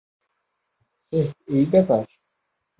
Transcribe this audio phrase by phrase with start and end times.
[1.13, 2.01] হেই, কী ব্যাপার?